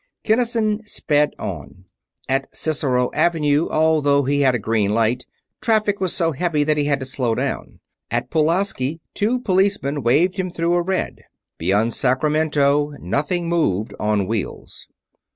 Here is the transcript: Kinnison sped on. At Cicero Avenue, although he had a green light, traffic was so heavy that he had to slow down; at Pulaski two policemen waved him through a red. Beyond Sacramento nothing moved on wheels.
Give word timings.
Kinnison 0.23 0.81
sped 0.87 1.35
on. 1.37 1.85
At 2.27 2.47
Cicero 2.57 3.11
Avenue, 3.13 3.67
although 3.69 4.23
he 4.23 4.41
had 4.41 4.55
a 4.55 4.57
green 4.57 4.95
light, 4.95 5.27
traffic 5.61 6.01
was 6.01 6.11
so 6.11 6.31
heavy 6.31 6.63
that 6.63 6.75
he 6.75 6.85
had 6.85 6.99
to 7.01 7.05
slow 7.05 7.35
down; 7.35 7.79
at 8.09 8.31
Pulaski 8.31 8.99
two 9.13 9.39
policemen 9.39 10.01
waved 10.01 10.37
him 10.37 10.49
through 10.49 10.73
a 10.73 10.81
red. 10.81 11.25
Beyond 11.59 11.93
Sacramento 11.93 12.93
nothing 12.99 13.47
moved 13.47 13.93
on 13.99 14.25
wheels. 14.25 14.87